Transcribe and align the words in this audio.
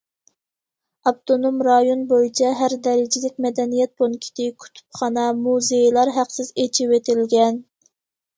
ئاپتونوم 1.09 1.59
رايون 1.67 1.99
بويىچە 2.11 2.49
ھەر 2.61 2.75
دەرىجىلىك 2.87 3.35
مەدەنىيەت 3.47 3.93
پونكىتى، 4.03 4.49
كۇتۇپخانا، 4.65 5.27
مۇزېيلار 5.43 6.13
ھەقسىز 6.17 6.51
ئېچىۋېتىلگەن. 6.65 7.63